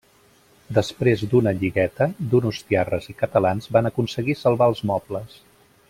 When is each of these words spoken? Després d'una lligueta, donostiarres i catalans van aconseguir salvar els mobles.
Després 0.77 1.23
d'una 1.33 1.53
lligueta, 1.57 2.07
donostiarres 2.33 3.07
i 3.13 3.15
catalans 3.21 3.71
van 3.79 3.91
aconseguir 3.91 4.39
salvar 4.43 4.71
els 4.75 4.83
mobles. 4.93 5.39